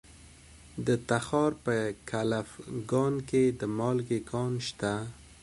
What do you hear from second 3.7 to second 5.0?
مالګې کان شته.